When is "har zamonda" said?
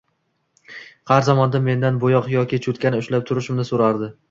1.11-1.61